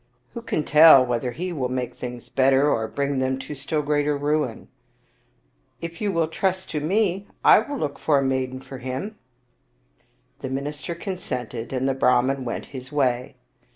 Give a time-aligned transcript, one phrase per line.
[0.33, 4.17] ""Who can tell whether he will make things better, or bring them to still greater
[4.17, 4.67] ruin?""
[5.79, 9.17] If you will trust to me, I will look for a maiden for him."
[10.39, 13.35] The minister consented, and the Brahman went his way.